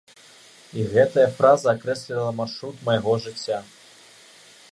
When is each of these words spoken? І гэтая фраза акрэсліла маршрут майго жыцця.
І 0.83 0.85
гэтая 0.93 1.25
фраза 1.35 1.67
акрэсліла 1.75 2.31
маршрут 2.39 2.75
майго 2.89 3.13
жыцця. 3.29 3.59